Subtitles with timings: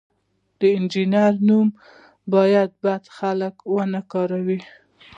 [0.59, 1.67] د انجینر نوم
[2.33, 4.59] باید بد خلک ونه کاروي.